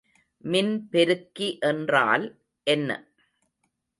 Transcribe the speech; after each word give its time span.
மின்பெருக்கி 0.43 1.59
என்றால் 1.61 2.25
என்ன? 2.67 2.89